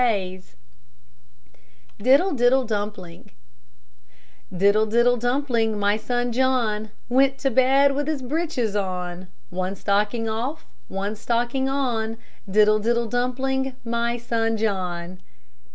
[2.01, 3.29] DIDDLE DIDDLE DUMPLING
[4.51, 10.27] Diddle diddle dumpling, my son John Went to bed with his breeches on, One stocking
[10.27, 12.17] off, and one stocking on;
[12.49, 15.19] Diddle diddle dumpling, my son John.